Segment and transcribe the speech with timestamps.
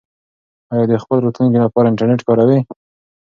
[0.71, 2.59] آیا ته د خپل راتلونکي لپاره انټرنیټ کاروې؟